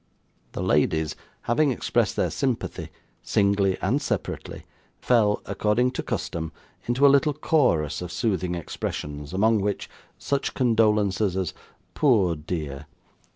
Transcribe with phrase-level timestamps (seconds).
[0.53, 2.89] The ladies, having expressed their sympathy,
[3.21, 4.63] singly and separately,
[4.99, 6.51] fell, according to custom,
[6.87, 11.53] into a little chorus of soothing expressions, among which, such condolences as
[11.93, 12.87] 'Poor dear!